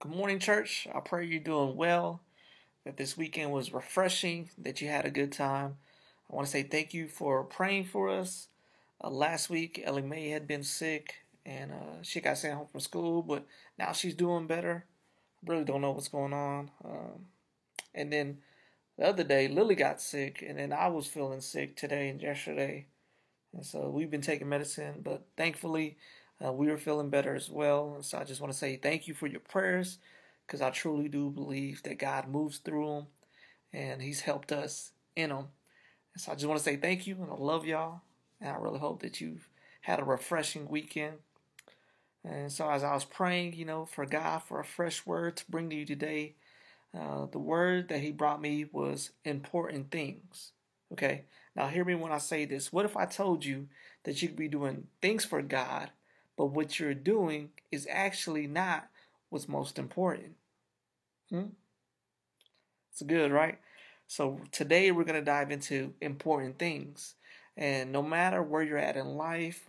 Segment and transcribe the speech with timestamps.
[0.00, 0.88] Good morning, church.
[0.94, 2.22] I pray you're doing well,
[2.86, 5.76] that this weekend was refreshing, that you had a good time.
[6.30, 8.48] I want to say thank you for praying for us.
[9.04, 12.80] Uh, last week, Ellie Mae had been sick and uh, she got sent home from
[12.80, 13.44] school, but
[13.78, 14.86] now she's doing better.
[15.46, 16.70] I really don't know what's going on.
[16.82, 17.26] Um,
[17.94, 18.38] and then
[18.96, 22.86] the other day, Lily got sick, and then I was feeling sick today and yesterday.
[23.52, 25.98] And so we've been taking medicine, but thankfully,
[26.44, 27.98] uh, we are feeling better as well.
[28.02, 29.98] So I just want to say thank you for your prayers
[30.46, 33.06] because I truly do believe that God moves through them
[33.72, 35.48] and He's helped us in them.
[36.14, 38.00] And so I just want to say thank you and I love y'all.
[38.40, 39.48] And I really hope that you've
[39.82, 41.18] had a refreshing weekend.
[42.24, 45.50] And so as I was praying, you know, for God for a fresh word to
[45.50, 46.34] bring to you today,
[46.98, 50.52] uh, the word that He brought me was important things.
[50.92, 51.24] Okay.
[51.54, 52.72] Now hear me when I say this.
[52.72, 53.68] What if I told you
[54.04, 55.90] that you could be doing things for God
[56.40, 58.88] but what you're doing is actually not
[59.28, 60.36] what's most important.
[61.28, 61.48] Hmm?
[62.90, 63.58] It's good, right?
[64.06, 67.16] So today we're going to dive into important things.
[67.58, 69.68] And no matter where you're at in life,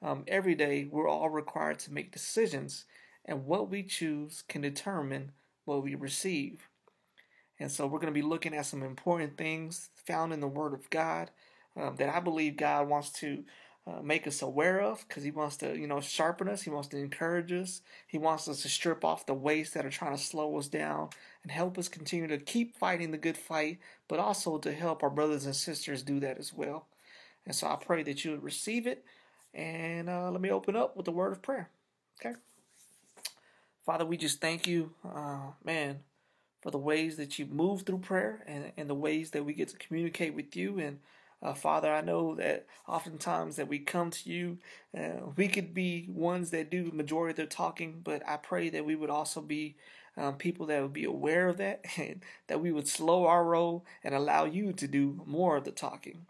[0.00, 2.84] um, every day we're all required to make decisions.
[3.24, 5.32] And what we choose can determine
[5.64, 6.68] what we receive.
[7.58, 10.72] And so we're going to be looking at some important things found in the Word
[10.72, 11.32] of God
[11.76, 13.42] um, that I believe God wants to
[13.84, 16.62] uh, make us aware of because he wants to, you know, sharpen us.
[16.62, 17.80] He wants to encourage us.
[18.06, 21.10] He wants us to strip off the weights that are trying to slow us down
[21.42, 25.10] and help us continue to keep fighting the good fight, but also to help our
[25.10, 26.86] brothers and sisters do that as well.
[27.44, 29.04] And so I pray that you would receive it.
[29.52, 31.68] And uh, let me open up with the word of prayer.
[32.20, 32.36] Okay.
[33.84, 36.00] Father, we just thank you, uh, man,
[36.60, 39.68] for the ways that you move through prayer and, and the ways that we get
[39.70, 41.00] to communicate with you and
[41.42, 44.58] uh, Father, I know that oftentimes that we come to you,
[44.96, 48.86] uh, we could be ones that do majority of the talking, but I pray that
[48.86, 49.76] we would also be
[50.16, 53.84] um, people that would be aware of that and that we would slow our roll
[54.04, 56.26] and allow you to do more of the talking.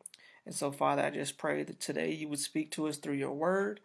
[0.46, 3.32] And so, Father, I just pray that today you would speak to us through your
[3.32, 3.80] word.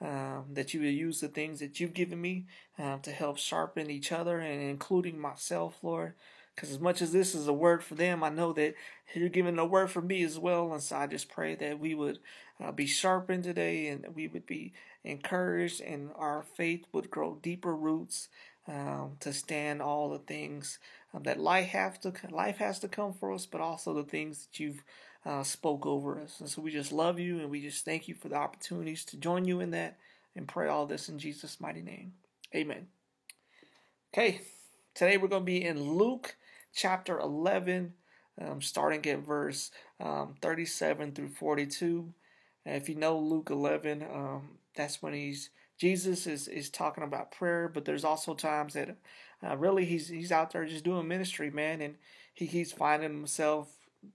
[0.00, 2.46] Um, that you would use the things that you've given me
[2.76, 6.14] um, to help sharpen each other and including myself, Lord.
[6.54, 8.74] Because as much as this is a word for them, I know that
[9.14, 10.72] you're giving a word for me as well.
[10.72, 12.18] And so I just pray that we would
[12.62, 14.72] uh, be sharpened today and we would be
[15.04, 18.28] encouraged and our faith would grow deeper roots
[18.68, 20.78] um, to stand all the things
[21.12, 24.46] um, that life have to life has to come for us, but also the things
[24.46, 24.84] that you've
[25.24, 26.38] uh, spoke over us.
[26.40, 29.16] And so we just love you and we just thank you for the opportunities to
[29.16, 29.98] join you in that
[30.36, 32.12] and pray all this in Jesus' mighty name.
[32.54, 32.86] Amen.
[34.14, 34.42] Okay,
[34.94, 36.36] today we're going to be in Luke
[36.74, 37.92] chapter 11,
[38.40, 42.12] um, starting at verse um, 37 through 42.
[42.64, 47.32] And if you know Luke 11, um, that's when he's Jesus is, is talking about
[47.32, 48.96] prayer, but there's also times that
[49.44, 51.96] uh, really he's he's out there just doing ministry, man, and
[52.34, 53.68] he he's finding himself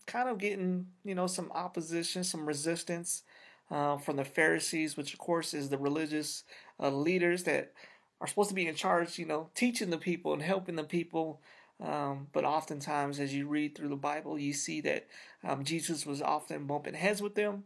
[0.06, 3.24] kind of getting you know some opposition, some resistance
[3.70, 6.44] uh, from the Pharisees, which of course is the religious
[6.80, 7.74] uh, leaders that
[8.22, 11.42] are supposed to be in charge, you know, teaching the people and helping the people
[11.84, 15.08] um, but oftentimes, as you read through the Bible, you see that
[15.44, 17.66] um, Jesus was often bumping heads with them.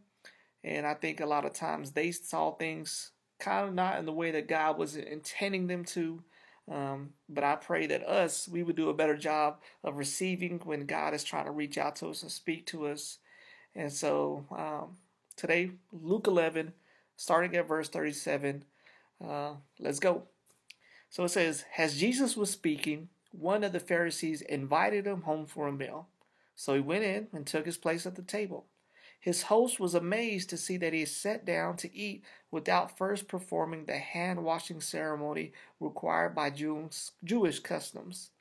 [0.64, 4.12] And I think a lot of times they saw things kind of not in the
[4.12, 6.22] way that God was intending them to.
[6.70, 10.86] Um, but I pray that us, we would do a better job of receiving when
[10.86, 13.18] God is trying to reach out to us and speak to us.
[13.76, 14.98] And so um,
[15.36, 16.74] today, Luke 11,
[17.16, 18.66] starting at verse 37,
[19.26, 20.24] uh, let's go.
[21.10, 25.68] So it says, As Jesus was speaking, one of the Pharisees invited him home for
[25.68, 26.08] a meal.
[26.56, 28.66] So he went in and took his place at the table.
[29.20, 33.86] His host was amazed to see that he sat down to eat without first performing
[33.86, 38.32] the hand washing ceremony required by Jewish customs.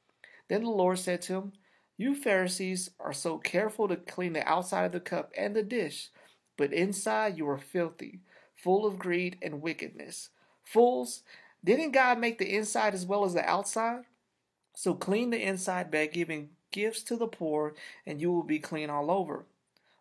[0.48, 1.52] Then the Lord said to him,
[1.98, 6.08] You Pharisees are so careful to clean the outside of the cup and the dish,
[6.56, 8.20] but inside you are filthy,
[8.56, 10.30] full of greed and wickedness.
[10.64, 11.22] Fools,
[11.62, 14.04] didn't God make the inside as well as the outside?
[14.80, 17.74] So clean the inside by giving gifts to the poor,
[18.06, 19.44] and you will be clean all over.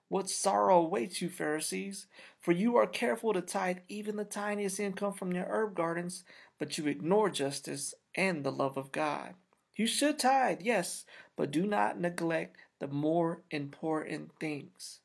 [0.07, 2.07] What sorrow awaits you, Pharisees,
[2.39, 6.23] for you are careful to tithe even the tiniest income from your herb gardens,
[6.57, 9.33] but you ignore justice and the love of God.
[9.75, 11.03] You should tithe, yes,
[11.35, 15.01] but do not neglect the more important things.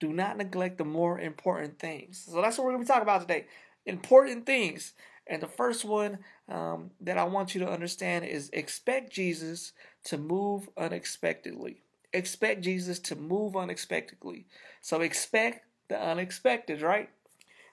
[0.00, 2.26] Do not neglect the more important things.
[2.30, 3.46] So that's what we're going to be talking about today.
[3.86, 4.92] Important things.
[5.26, 6.18] And the first one
[6.48, 9.72] um, that I want you to understand is expect Jesus
[10.04, 11.82] to move unexpectedly.
[12.12, 14.46] Expect Jesus to move unexpectedly.
[14.80, 17.08] So expect the unexpected, right?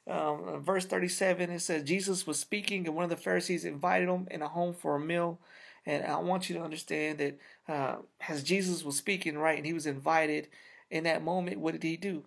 [0.08, 4.28] Um, verse 37, it says, Jesus was speaking, and one of the Pharisees invited him
[4.32, 5.40] in a home for a meal.
[5.86, 7.96] And I want you to understand that uh,
[8.28, 10.48] as Jesus was speaking, right, and he was invited
[10.90, 12.24] in that moment, what did he do?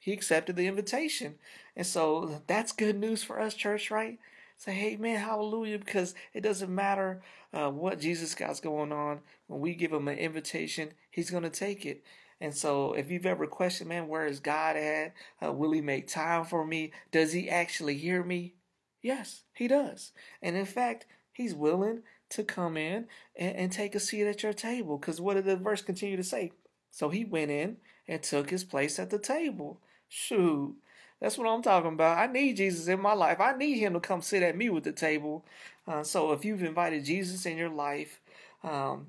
[0.00, 1.36] He accepted the invitation.
[1.76, 4.18] And so that's good news for us, church, right?
[4.56, 9.20] Say, hey, man, hallelujah, because it doesn't matter uh, what Jesus got's going on.
[9.46, 12.02] When we give him an invitation, he's going to take it.
[12.40, 15.12] And so, if you've ever questioned, man, where is God at?
[15.44, 16.92] Uh, will He make time for me?
[17.10, 18.54] Does He actually hear me?
[19.02, 20.12] Yes, He does.
[20.40, 23.06] And in fact, He's willing to come in
[23.36, 24.96] and, and take a seat at your table.
[24.96, 26.52] Because what did the verse continue to say?
[26.90, 27.76] So He went in
[28.08, 29.80] and took His place at the table.
[30.10, 30.76] Shoot.
[31.20, 32.18] That's what I'm talking about.
[32.18, 33.40] I need Jesus in my life.
[33.40, 35.46] I need him to come sit at me with the table.
[35.88, 38.20] Uh, so if you've invited Jesus in your life,
[38.64, 39.08] um,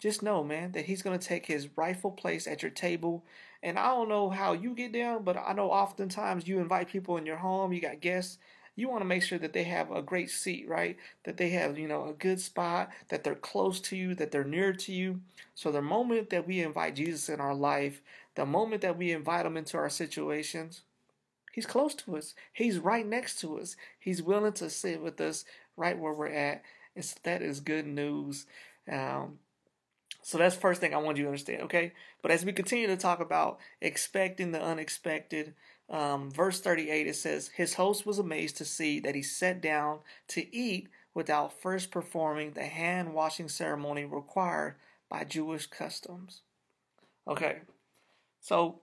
[0.00, 3.24] just know, man, that he's going to take his rightful place at your table.
[3.62, 7.18] And I don't know how you get down, but I know oftentimes you invite people
[7.18, 8.38] in your home, you got guests.
[8.76, 10.98] You want to make sure that they have a great seat, right?
[11.26, 14.44] That they have, you know, a good spot, that they're close to you, that they're
[14.44, 15.20] near to you.
[15.54, 18.02] So the moment that we invite Jesus in our life,
[18.34, 20.82] the moment that we invite him into our situations,
[21.52, 22.34] he's close to us.
[22.52, 23.76] He's right next to us.
[23.98, 25.44] He's willing to sit with us
[25.76, 26.62] right where we're at.
[26.96, 28.46] And so that is good news.
[28.90, 29.38] Um,
[30.22, 31.92] so that's first thing I want you to understand, okay?
[32.22, 35.54] But as we continue to talk about expecting the unexpected,
[35.90, 39.98] um, verse 38 it says, His host was amazed to see that he sat down
[40.28, 44.76] to eat without first performing the hand washing ceremony required
[45.10, 46.40] by Jewish customs.
[47.28, 47.58] Okay,
[48.44, 48.80] so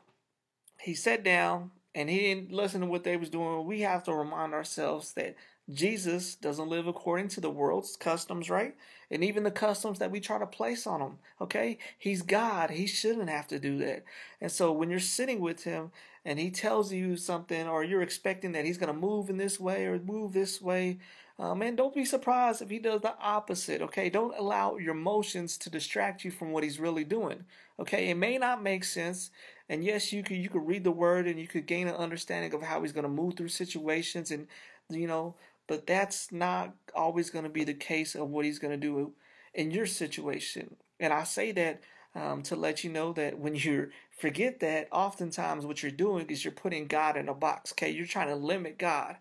[0.80, 3.64] he sat down and he didn't listen to what they was doing.
[3.68, 5.36] We have to remind ourselves that
[5.70, 8.76] Jesus doesn't live according to the world's customs, right?
[9.12, 11.78] And even the customs that we try to place on him, okay?
[12.00, 12.72] He's God.
[12.72, 14.04] He shouldn't have to do that.
[14.42, 15.92] And so when you're sitting with him
[16.26, 19.60] and he tells you something or you're expecting that he's going to move in this
[19.60, 20.98] way or move this way,
[21.40, 24.10] uh, man, don't be surprised if he does the opposite, okay?
[24.10, 27.46] Don't allow your emotions to distract you from what he's really doing,
[27.80, 28.10] okay?
[28.10, 29.32] It may not make sense.
[29.70, 32.54] And yes, you could you could read the word and you could gain an understanding
[32.54, 34.48] of how he's going to move through situations and
[34.90, 35.36] you know
[35.72, 39.14] but that's not always going to be the case of what he's going to do
[39.54, 40.76] in your situation.
[41.00, 41.82] And I say that
[42.14, 46.44] um, to let you know that when you forget that, oftentimes what you're doing is
[46.44, 47.72] you're putting God in a box.
[47.72, 49.16] Okay, you're trying to limit God,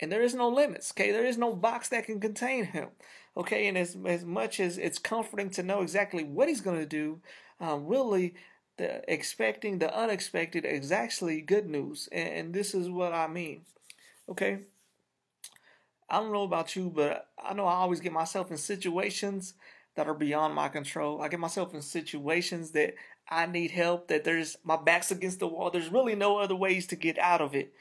[0.00, 0.92] and there is no limits.
[0.92, 2.88] Okay, there is no box that can contain Him.
[3.36, 6.86] Okay, and as as much as it's comforting to know exactly what He's going to
[6.86, 7.20] do,
[7.60, 8.34] um, really.
[8.78, 13.62] The expecting the unexpected is actually good news, and, and this is what I mean.
[14.28, 14.58] Okay,
[16.08, 19.54] I don't know about you, but I know I always get myself in situations
[19.96, 21.20] that are beyond my control.
[21.22, 22.94] I get myself in situations that
[23.28, 25.70] I need help, that there's my back's against the wall.
[25.70, 27.72] There's really no other ways to get out of it.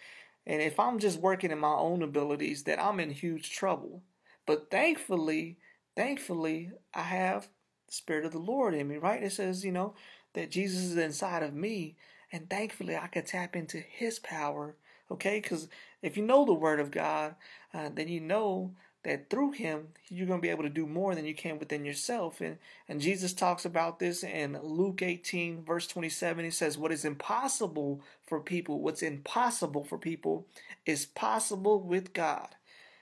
[0.47, 4.03] And if I'm just working in my own abilities, that I'm in huge trouble.
[4.45, 5.57] But thankfully,
[5.95, 7.49] thankfully, I have
[7.87, 9.23] the Spirit of the Lord in me, right?
[9.23, 9.95] It says, you know,
[10.33, 11.95] that Jesus is inside of me.
[12.31, 14.75] And thankfully, I can tap into His power
[15.11, 15.67] Okay, because
[16.01, 17.35] if you know the Word of God,
[17.73, 18.71] uh, then you know
[19.05, 21.85] that through Him you're going to be able to do more than you can within
[21.85, 22.41] yourself.
[22.41, 22.57] And
[22.87, 26.45] and Jesus talks about this in Luke 18 verse 27.
[26.45, 30.45] He says, "What is impossible for people, what's impossible for people,
[30.85, 32.49] is possible with God."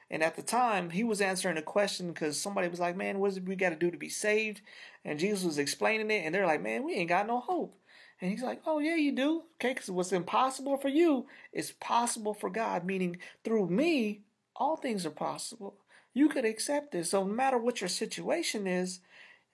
[0.09, 3.33] And at the time, he was answering a question because somebody was like, "Man, what
[3.33, 4.61] do we got to do to be saved?"
[5.03, 7.79] And Jesus was explaining it, and they're like, "Man, we ain't got no hope."
[8.23, 9.43] And he's like, oh, yeah, you do.
[9.55, 14.21] Okay, because what's impossible for you is possible for God, meaning through me,
[14.55, 15.75] all things are possible.
[16.13, 17.11] You could accept this.
[17.11, 18.99] So no matter what your situation is,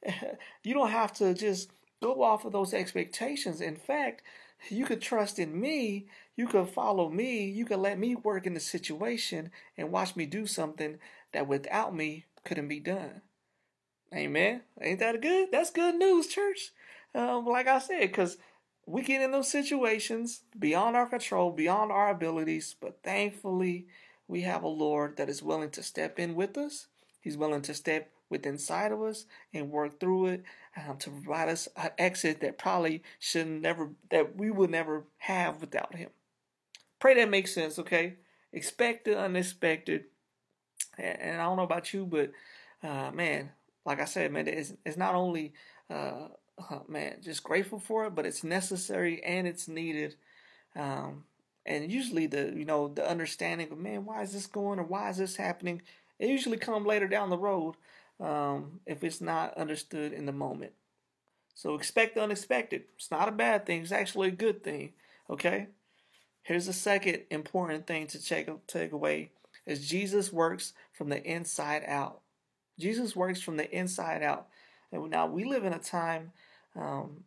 [0.63, 1.69] you don't have to just
[2.01, 3.61] go off of those expectations.
[3.61, 4.21] In fact,
[4.69, 6.07] you could trust in me.
[6.35, 7.45] You could follow me.
[7.45, 10.97] You could let me work in the situation and watch me do something
[11.31, 13.21] that without me couldn't be done.
[14.13, 14.61] Amen.
[14.81, 15.49] Ain't that good?
[15.51, 16.71] That's good news, church.
[17.13, 18.37] Um, like I said, because
[18.85, 23.85] we get in those situations beyond our control, beyond our abilities, but thankfully
[24.29, 26.87] we have a Lord that is willing to step in with us.
[27.19, 30.43] He's willing to step within inside of us and work through it
[30.77, 35.59] um, to provide us an exit that probably should never that we would never have
[35.59, 36.11] without him.
[36.99, 38.15] Pray that makes sense, okay?
[38.53, 40.05] Expect the unexpected.
[40.97, 42.31] And, I don't know about you, but
[42.83, 43.49] uh, man,
[43.85, 45.53] like I said, man, it's, it's not only
[45.89, 46.27] uh,
[46.71, 50.15] oh, man, just grateful for it, but it's necessary and it's needed.
[50.75, 51.23] Um,
[51.69, 55.09] and usually the you know the understanding of man, why is this going or why
[55.09, 55.81] is this happening?
[56.17, 57.75] It usually come later down the road
[58.19, 60.73] um, if it's not understood in the moment.
[61.55, 62.83] So expect the unexpected.
[62.95, 63.81] It's not a bad thing.
[63.81, 64.93] It's actually a good thing.
[65.29, 65.67] Okay.
[66.43, 69.31] Here's the second important thing to take, take away
[69.65, 72.21] is Jesus works from the inside out.
[72.79, 74.47] Jesus works from the inside out.
[74.91, 76.31] And now we live in a time,
[76.75, 77.25] um,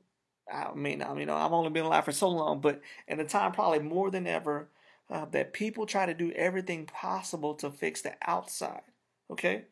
[0.53, 3.53] I mean, I mean, I've only been alive for so long, but in a time
[3.53, 4.69] probably more than ever
[5.11, 8.83] uh, that people try to do everything possible to fix the outside.
[9.31, 9.65] Okay,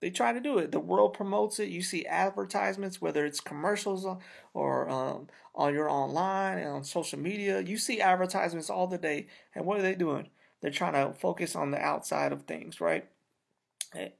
[0.00, 0.72] they try to do it.
[0.72, 1.68] The world promotes it.
[1.68, 4.06] You see advertisements, whether it's commercials
[4.52, 7.60] or um, on your online and on social media.
[7.60, 9.28] You see advertisements all the day.
[9.54, 10.28] And what are they doing?
[10.60, 13.06] They're trying to focus on the outside of things, right?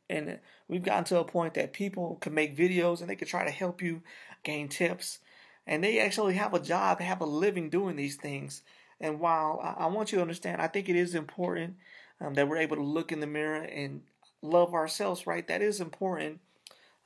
[0.09, 3.45] And we've gotten to a point that people can make videos and they can try
[3.45, 4.03] to help you
[4.43, 5.19] gain tips.
[5.67, 8.63] And they actually have a job, have a living doing these things.
[9.01, 11.77] And while I want you to understand, I think it is important
[12.21, 14.03] um, that we're able to look in the mirror and
[14.43, 15.47] love ourselves, right?
[15.47, 16.41] That is important.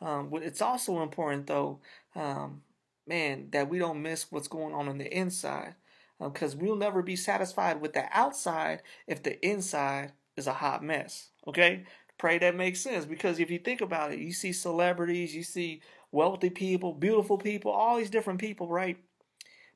[0.00, 1.80] Um, it's also important, though,
[2.14, 2.62] um,
[3.06, 5.74] man, that we don't miss what's going on on the inside.
[6.18, 10.84] Because um, we'll never be satisfied with the outside if the inside is a hot
[10.84, 11.30] mess.
[11.46, 11.84] Okay?
[12.18, 13.06] Pray that makes sense.
[13.06, 15.80] Because if you think about it, you see celebrities, you see
[16.12, 18.98] wealthy people, beautiful people, all these different people, right?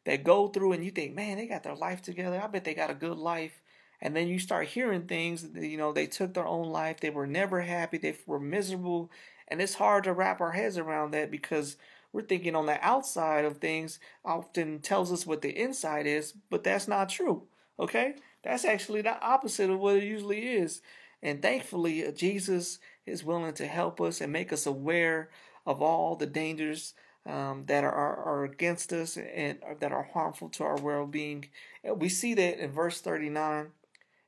[0.05, 2.41] That go through and you think, man, they got their life together.
[2.43, 3.63] I bet they got a good life.
[4.01, 7.27] And then you start hearing things, you know, they took their own life, they were
[7.27, 9.11] never happy, they were miserable.
[9.49, 11.77] And it's hard to wrap our heads around that because
[12.13, 16.65] we're thinking on the outside of things often tells us what the inside is, but
[16.65, 17.45] that's not true.
[17.79, 18.15] Okay?
[18.43, 20.83] That's actually the opposite of what it usually is.
[21.23, 25.31] And thankfully, uh, Jesus is willing to help us and make us aware
[25.67, 26.95] of all the dangers
[27.27, 31.47] um, that are, are against us and that are harmful to our well being.
[31.85, 33.73] We see that in verse 39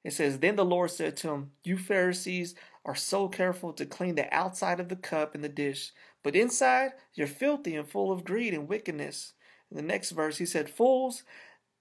[0.07, 4.15] it says, Then the Lord said to him, You Pharisees are so careful to clean
[4.15, 5.91] the outside of the cup and the dish,
[6.23, 9.33] but inside you're filthy and full of greed and wickedness.
[9.69, 11.25] In the next verse, he said, Fools,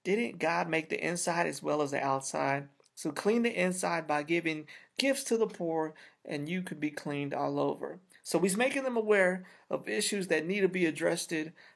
[0.02, 2.66] didn't God make the inside as well as the outside?
[2.96, 4.66] So clean the inside by giving
[4.98, 5.94] gifts to the poor,
[6.24, 8.00] and you could be cleaned all over.
[8.26, 11.32] So he's making them aware of issues that need to be addressed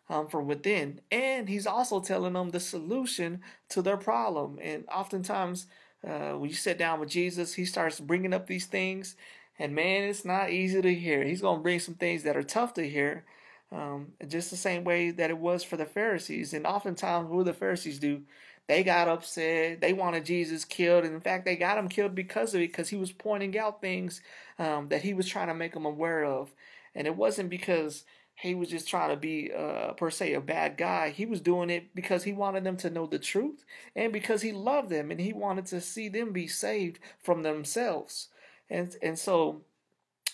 [0.09, 1.01] um, from within.
[1.13, 4.59] And he's also telling them the solution to their problem.
[4.61, 5.69] And oftentimes,
[6.05, 9.15] uh, when you sit down with Jesus, he starts bringing up these things,
[9.61, 11.23] and man, it's not easy to hear.
[11.23, 13.25] He's going to bring some things that are tough to hear,
[13.71, 16.53] um, just the same way that it was for the Pharisees.
[16.53, 18.23] And oftentimes, what do the Pharisees do?
[18.71, 19.81] They got upset.
[19.81, 22.89] They wanted Jesus killed, and in fact, they got him killed because of it, because
[22.89, 24.21] he was pointing out things
[24.61, 26.53] um, that he was trying to make them aware of,
[26.95, 30.77] and it wasn't because he was just trying to be uh, per se a bad
[30.77, 31.11] guy.
[31.11, 33.65] He was doing it because he wanted them to know the truth
[33.97, 38.29] and because he loved them and he wanted to see them be saved from themselves.
[38.71, 39.63] And and so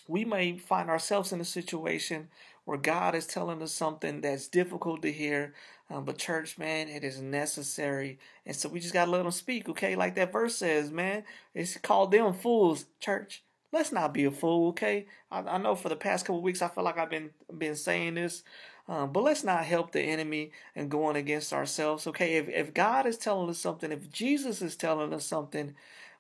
[0.07, 2.29] we may find ourselves in a situation
[2.67, 5.55] where God is telling us something that's difficult to hear,
[5.89, 8.19] um, but church, man, it is necessary.
[8.45, 9.95] And so we just got to let them speak, okay?
[9.95, 11.23] Like that verse says, man,
[11.55, 13.45] it's called them fools, church.
[13.73, 15.07] Let's not be a fool, okay?
[15.31, 18.15] I, I know for the past couple weeks I feel like I've been been saying
[18.15, 18.43] this,
[18.89, 22.35] um, but let's not help the enemy and going against ourselves, okay?
[22.35, 25.75] If if God is telling us something, if Jesus is telling us something,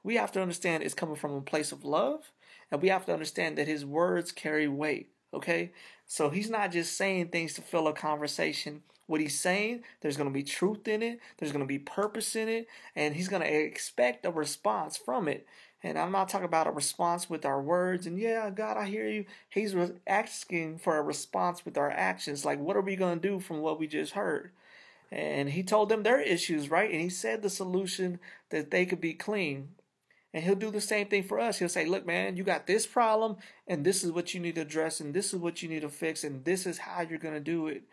[0.04, 2.30] we have to understand it's coming from a place of love,
[2.70, 5.72] and we have to understand that His words carry weight, okay?
[6.06, 8.82] So He's not just saying things to fill a conversation.
[9.06, 12.34] What he's saying, there's going to be truth in it, there's going to be purpose
[12.34, 12.66] in it,
[12.96, 15.46] and he's going to expect a response from it.
[15.82, 18.06] And I'm not talking about a response with our words.
[18.06, 19.24] And yeah, God, I hear you.
[19.48, 22.44] He's asking for a response with our actions.
[22.44, 24.50] Like, what are we going to do from what we just heard?
[25.12, 26.90] And he told them their issues, right?
[26.90, 28.18] And he said the solution
[28.50, 29.68] that they could be clean.
[30.36, 31.58] And he'll do the same thing for us.
[31.58, 34.60] He'll say, Look, man, you got this problem, and this is what you need to
[34.60, 37.32] address, and this is what you need to fix, and this is how you're going
[37.32, 37.84] to do it.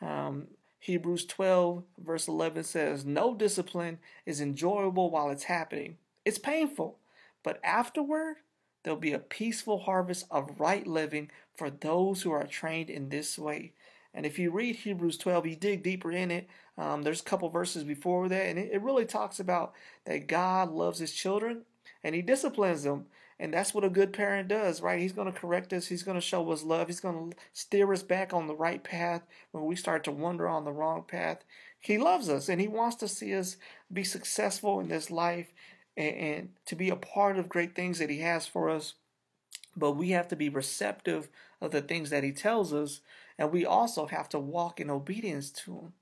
[0.00, 0.46] Um,
[0.78, 6.96] Hebrews 12, verse 11 says, No discipline is enjoyable while it's happening, it's painful.
[7.42, 8.36] But afterward,
[8.82, 13.38] there'll be a peaceful harvest of right living for those who are trained in this
[13.38, 13.74] way.
[14.14, 16.48] And if you read Hebrews 12, you dig deeper in it.
[16.78, 19.74] Um, there's a couple verses before that, and it, it really talks about
[20.06, 21.66] that God loves His children
[22.02, 23.06] and He disciplines them.
[23.38, 25.00] And that's what a good parent does, right?
[25.00, 25.86] He's going to correct us.
[25.86, 26.88] He's going to show us love.
[26.88, 30.46] He's going to steer us back on the right path when we start to wander
[30.46, 31.38] on the wrong path.
[31.80, 33.56] He loves us and He wants to see us
[33.90, 35.54] be successful in this life
[35.96, 38.94] and, and to be a part of great things that He has for us.
[39.74, 41.28] But we have to be receptive
[41.60, 43.00] of the things that He tells us,
[43.38, 45.92] and we also have to walk in obedience to Him.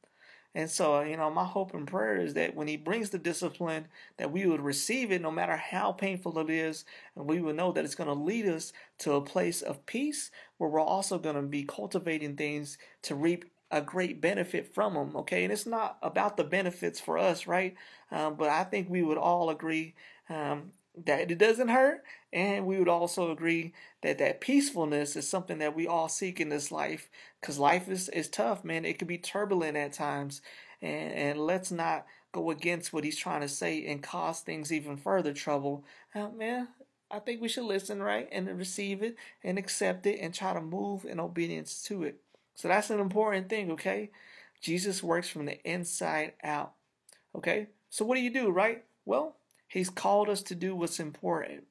[0.58, 3.86] And so, you know, my hope and prayer is that when He brings the discipline,
[4.16, 6.84] that we would receive it no matter how painful it is,
[7.14, 10.32] and we would know that it's going to lead us to a place of peace
[10.56, 15.14] where we're also going to be cultivating things to reap a great benefit from them.
[15.18, 17.76] Okay, and it's not about the benefits for us, right?
[18.10, 19.94] Um, but I think we would all agree
[20.28, 20.72] um,
[21.06, 22.02] that it doesn't hurt,
[22.32, 26.48] and we would also agree that that peacefulness is something that we all seek in
[26.48, 27.08] this life,
[27.40, 28.84] because life is is tough, man.
[28.84, 30.42] It can be turbulent at times,
[30.82, 34.96] and and let's not go against what he's trying to say and cause things even
[34.96, 35.84] further trouble.
[36.14, 36.68] Uh, man,
[37.10, 40.60] I think we should listen, right, and receive it and accept it and try to
[40.60, 42.20] move in obedience to it.
[42.54, 44.10] So that's an important thing, okay?
[44.60, 46.74] Jesus works from the inside out,
[47.34, 47.68] okay?
[47.88, 48.84] So what do you do, right?
[49.06, 49.36] Well,
[49.68, 51.64] he's called us to do what's important.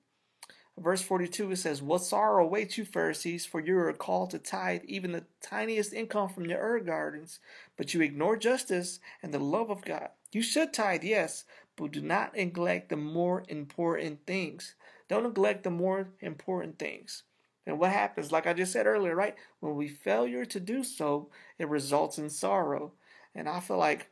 [0.77, 4.83] Verse 42 it says, What sorrow awaits you, Pharisees, for you are called to tithe
[4.85, 7.39] even the tiniest income from your herb gardens,
[7.75, 10.09] but you ignore justice and the love of God.
[10.31, 14.75] You should tithe, yes, but do not neglect the more important things.
[15.09, 17.23] Don't neglect the more important things.
[17.65, 19.35] And what happens, like I just said earlier, right?
[19.59, 22.93] When we failure to do so, it results in sorrow.
[23.33, 24.09] And I feel like,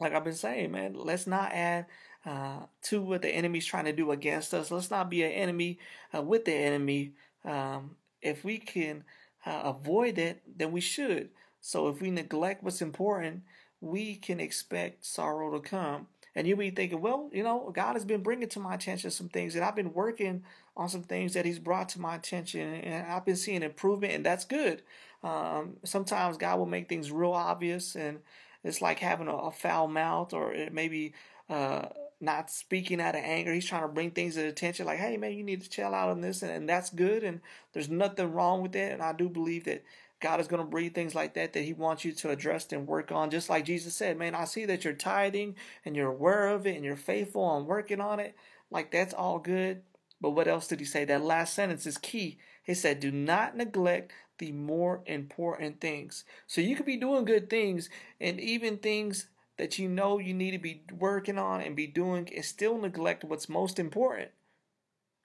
[0.00, 1.86] like I've been saying, man, let's not add
[2.28, 4.70] uh, to what the enemy's trying to do against us.
[4.70, 5.78] Let's not be an enemy
[6.14, 7.12] uh, with the enemy.
[7.42, 9.04] Um, if we can
[9.46, 11.30] uh, avoid it, then we should.
[11.62, 13.44] So if we neglect what's important,
[13.80, 16.08] we can expect sorrow to come.
[16.34, 19.30] And you'll be thinking, well, you know, God has been bringing to my attention some
[19.30, 20.44] things, and I've been working
[20.76, 24.26] on some things that He's brought to my attention, and I've been seeing improvement, and
[24.26, 24.82] that's good.
[25.24, 28.18] Um, sometimes God will make things real obvious, and
[28.62, 31.14] it's like having a, a foul mouth, or it maybe
[31.48, 31.86] uh,
[32.20, 33.52] not speaking out of anger.
[33.52, 36.08] He's trying to bring things to attention, like, hey, man, you need to chill out
[36.08, 37.40] on this, and, and that's good, and
[37.72, 38.92] there's nothing wrong with that.
[38.92, 39.84] And I do believe that
[40.20, 42.86] God is going to breathe things like that that He wants you to address and
[42.86, 43.30] work on.
[43.30, 46.74] Just like Jesus said, man, I see that you're tithing and you're aware of it
[46.74, 48.34] and you're faithful on working on it.
[48.70, 49.82] Like that's all good.
[50.20, 51.04] But what else did He say?
[51.04, 52.38] That last sentence is key.
[52.64, 56.24] He said, Do not neglect the more important things.
[56.46, 57.88] So you could be doing good things
[58.20, 62.28] and even things that you know you need to be working on and be doing
[62.34, 64.30] and still neglect what's most important.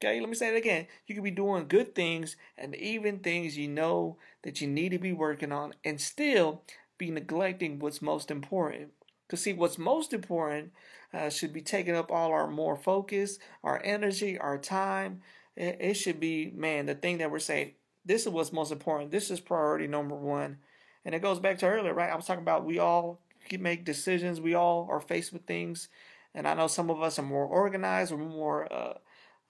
[0.04, 0.88] Okay, let me say it again.
[1.08, 5.00] You could be doing good things and even things you know that you need to
[5.00, 6.64] be working on and still
[6.98, 8.90] be neglecting what's most important.
[9.26, 10.74] Because, see, what's most important
[11.14, 15.22] uh, should be taking up all our more focus, our energy, our time.
[15.56, 17.72] It, it should be, man, the thing that we're saying,
[18.04, 19.12] this is what's most important.
[19.12, 20.58] This is priority number one.
[21.06, 22.12] And it goes back to earlier, right?
[22.12, 23.22] I was talking about we all
[23.60, 25.90] make decisions, we all are faced with things.
[26.36, 28.72] And I know some of us are more organized or more.
[28.72, 28.94] Uh,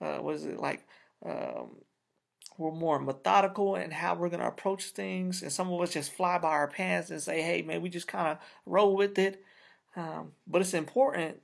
[0.00, 0.86] uh, what is it like?
[1.24, 1.76] Um,
[2.58, 6.12] we're more methodical in how we're going to approach things, and some of us just
[6.12, 9.42] fly by our pants and say, "Hey, man, we just kind of roll with it."
[9.96, 11.40] Um, but it's important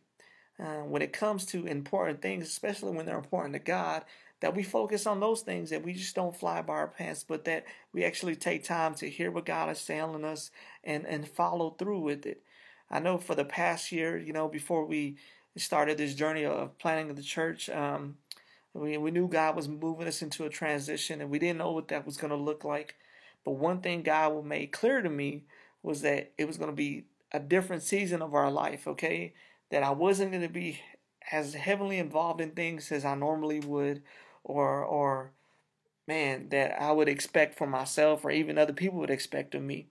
[0.58, 4.04] uh, when it comes to important things, especially when they're important to God,
[4.40, 7.44] that we focus on those things, that we just don't fly by our pants, but
[7.44, 10.50] that we actually take time to hear what God is telling us
[10.84, 12.42] and and follow through with it.
[12.90, 15.16] I know for the past year, you know, before we
[15.56, 17.68] started this journey of planning the church.
[17.68, 18.16] Um,
[18.72, 21.88] we, we knew God was moving us into a transition and we didn't know what
[21.88, 22.94] that was going to look like.
[23.44, 25.44] But one thing God made clear to me
[25.82, 29.34] was that it was going to be a different season of our life, okay?
[29.70, 30.80] That I wasn't going to be
[31.32, 34.02] as heavily involved in things as I normally would
[34.44, 35.32] or or
[36.06, 39.86] man that I would expect for myself or even other people would expect of me.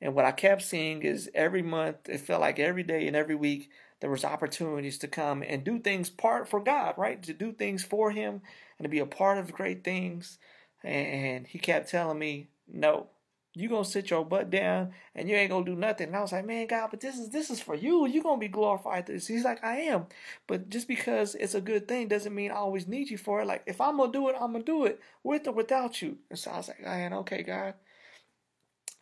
[0.00, 3.34] And what I kept seeing is every month, it felt like every day and every
[3.34, 7.22] week, there was opportunities to come and do things part for God, right?
[7.22, 8.42] To do things for Him
[8.78, 10.38] and to be a part of great things.
[10.82, 13.08] And He kept telling me, "No,
[13.54, 16.32] you gonna sit your butt down and you ain't gonna do nothing." And I was
[16.32, 18.06] like, "Man, God, but this is this is for you.
[18.06, 20.06] You gonna be glorified through this." He's like, "I am,"
[20.46, 23.46] but just because it's a good thing doesn't mean I always need you for it.
[23.46, 26.18] Like if I'm gonna do it, I'm gonna do it with or without you.
[26.30, 27.74] And so I was like, "Man, okay, God."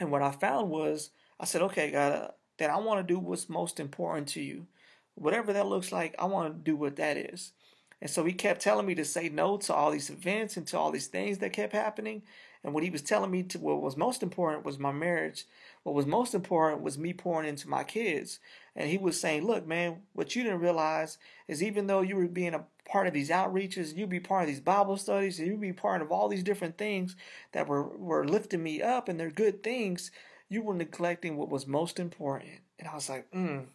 [0.00, 1.10] And what I found was,
[1.40, 4.66] I said, "Okay, God." Uh, that I want to do what's most important to you
[5.14, 7.52] whatever that looks like, I want to do what that is.
[8.00, 10.78] And so he kept telling me to say no to all these events and to
[10.78, 12.22] all these things that kept happening.
[12.64, 15.46] And what he was telling me to what was most important was my marriage.
[15.82, 18.38] What was most important was me pouring into my kids.
[18.76, 22.28] And he was saying, look, man, what you didn't realize is even though you were
[22.28, 25.60] being a part of these outreaches, you'd be part of these Bible studies, and you'd
[25.60, 27.16] be part of all these different things
[27.52, 30.10] that were, were lifting me up and they're good things,
[30.48, 32.60] you were neglecting what was most important.
[32.78, 33.66] And I was like, mm,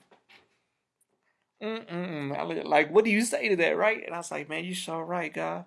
[1.61, 2.65] Mm-mm.
[2.65, 4.05] Like, what do you say to that, right?
[4.05, 5.65] And I was like, man, you're so right, God.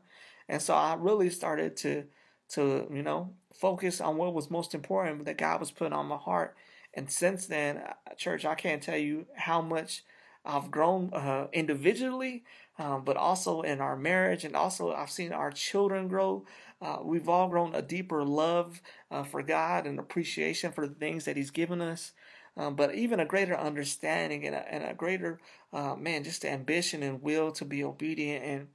[0.48, 2.04] And so I really started to,
[2.50, 6.16] to you know, focus on what was most important that God was putting on my
[6.16, 6.56] heart.
[6.94, 10.02] And since then, uh, church, I can't tell you how much
[10.44, 12.44] I've grown uh, individually,
[12.78, 16.44] um, but also in our marriage, and also I've seen our children grow.
[16.80, 21.26] Uh, we've all grown a deeper love uh, for God and appreciation for the things
[21.26, 22.12] that He's given us.
[22.56, 25.38] Um, but even a greater understanding and a, and a greater,
[25.72, 28.44] uh, man, just ambition and will to be obedient.
[28.44, 28.68] And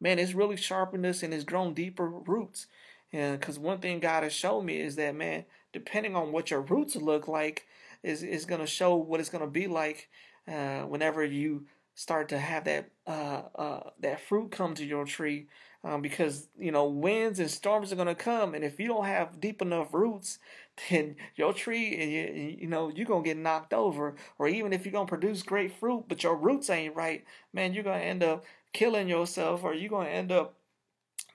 [0.00, 2.66] man, it's really sharpened us and it's grown deeper roots.
[3.12, 6.62] And because one thing God has shown me is that, man, depending on what your
[6.62, 7.66] roots look like,
[8.02, 10.08] is is going to show what it's going to be like
[10.48, 15.46] uh, whenever you start to have that uh, uh, that fruit come to your tree.
[15.84, 19.04] Um, because you know winds and storms are going to come, and if you don't
[19.04, 20.38] have deep enough roots,
[20.90, 24.14] then your tree, and you, you know, you're gonna get knocked over.
[24.38, 27.84] Or even if you're gonna produce great fruit, but your roots ain't right, man, you're
[27.84, 30.54] gonna end up killing yourself, or you're gonna end up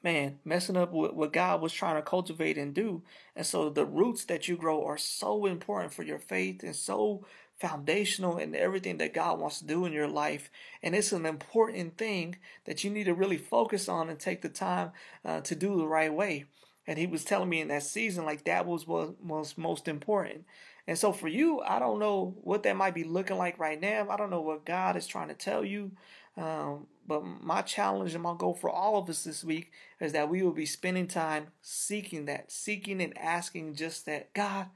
[0.08, 3.02] man, messing up what, what God was trying to cultivate and do.
[3.36, 7.26] And so the roots that you grow are so important for your faith and so
[7.60, 10.50] foundational in everything that God wants to do in your life.
[10.82, 14.48] And it's an important thing that you need to really focus on and take the
[14.48, 14.92] time
[15.26, 16.46] uh, to do the right way.
[16.88, 20.46] And he was telling me in that season, like that was what was most important.
[20.88, 24.08] And so for you, I don't know what that might be looking like right now.
[24.10, 25.92] I don't know what God is trying to tell you.
[26.38, 30.30] Um, but my challenge and my goal for all of us this week is that
[30.30, 34.34] we will be spending time seeking that, seeking and asking just that.
[34.34, 34.68] God,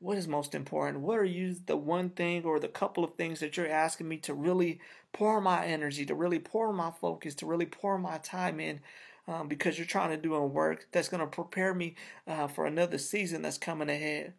[0.00, 1.02] what is most important?
[1.02, 4.16] What are you, the one thing or the couple of things that you're asking me
[4.18, 4.80] to really
[5.12, 8.80] pour my energy, to really pour my focus, to really pour my time in?
[9.26, 12.64] Um, because you're trying to do a work that's going to prepare me uh, for
[12.64, 14.32] another season that's coming ahead.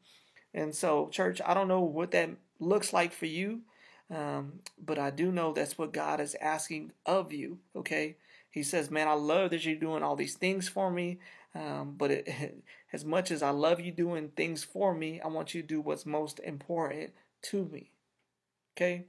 [0.51, 3.61] And so, church, I don't know what that looks like for you.
[4.11, 7.59] Um, but I do know that's what God is asking of you.
[7.75, 8.17] Okay,
[8.49, 11.19] He says, "Man, I love that you're doing all these things for me,
[11.55, 15.53] um, but it, as much as I love you doing things for me, I want
[15.53, 17.91] you to do what's most important to me."
[18.75, 19.05] Okay,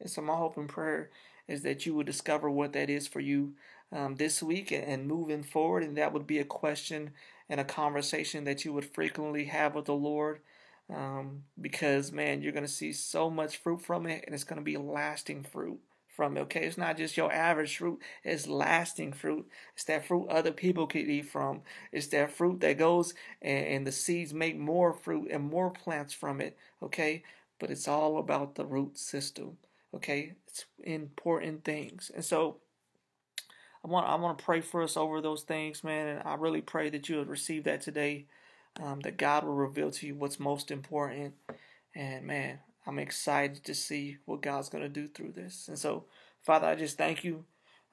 [0.00, 1.10] and so my hope and prayer
[1.48, 3.54] is that you will discover what that is for you
[3.92, 7.12] um, this week and moving forward, and that would be a question
[7.48, 10.40] and a conversation that you would frequently have with the Lord
[10.90, 14.76] um, because man, you're gonna see so much fruit from it, and it's gonna be
[14.76, 15.78] lasting fruit
[16.16, 16.40] from it.
[16.42, 19.46] Okay, it's not just your average fruit; it's lasting fruit.
[19.74, 21.62] It's that fruit other people could eat from.
[21.92, 26.12] It's that fruit that goes and, and the seeds make more fruit and more plants
[26.12, 26.56] from it.
[26.82, 27.22] Okay,
[27.58, 29.58] but it's all about the root system.
[29.94, 32.58] Okay, it's important things, and so.
[33.84, 36.60] I want I want to pray for us over those things, man, and I really
[36.60, 38.26] pray that you would receive that today
[38.80, 41.34] um, that God will reveal to you what's most important.
[41.94, 45.68] And man, I'm excited to see what God's going to do through this.
[45.68, 46.04] And so,
[46.42, 47.44] Father, I just thank you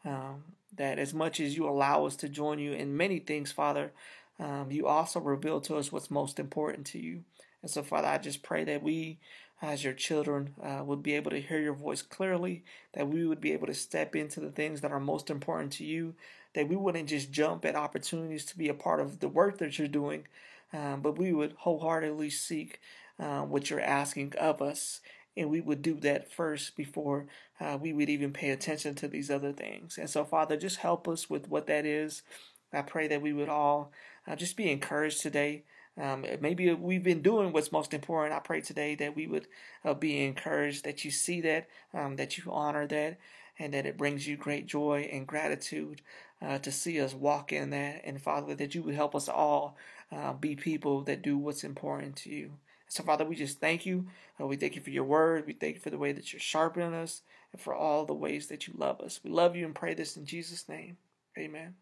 [0.06, 0.44] um,
[0.76, 3.92] that as much as you allow us to join you in many things, Father,
[4.40, 7.24] um, you also reveal to us what's most important to you.
[7.62, 9.20] And so, Father, I just pray that we,
[9.62, 12.64] as your children, uh, would be able to hear your voice clearly,
[12.94, 15.84] that we would be able to step into the things that are most important to
[15.84, 16.16] you,
[16.56, 19.78] that we wouldn't just jump at opportunities to be a part of the work that
[19.78, 20.26] you're doing,
[20.74, 22.80] um, but we would wholeheartedly seek
[23.20, 25.02] uh, what you're asking of us.
[25.38, 27.28] And we would do that first before
[27.60, 29.98] uh, we would even pay attention to these other things.
[29.98, 32.24] And so, Father, just help us with what that is.
[32.74, 33.92] I pray that we would all
[34.28, 35.64] uh, just be encouraged today.
[36.00, 38.36] Um, maybe we've been doing what's most important.
[38.36, 39.48] I pray today that we would
[39.84, 43.18] uh, be encouraged, that you see that, um, that you honor that,
[43.58, 46.02] and that it brings you great joy and gratitude
[46.42, 48.02] uh, to see us walk in that.
[48.04, 49.76] And Father, that you would help us all
[50.12, 52.54] uh, be people that do what's important to you.
[52.88, 54.08] So, Father, we just thank you.
[54.42, 55.46] Uh, we thank you for your word.
[55.46, 57.22] We thank you for the way that you're sharpening us
[57.52, 59.20] and for all the ways that you love us.
[59.24, 60.98] We love you and pray this in Jesus' name.
[61.38, 61.76] Amen.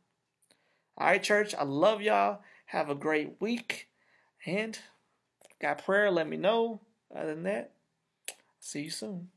[0.98, 1.56] All right, church.
[1.56, 2.42] I love y'all.
[2.66, 3.88] Have a great week.
[4.46, 4.78] And
[5.62, 6.82] got prayer, let me know.
[7.16, 7.72] Other than that,
[8.60, 9.30] see you soon.